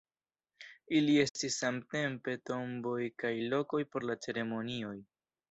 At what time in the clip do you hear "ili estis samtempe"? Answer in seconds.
0.99-2.35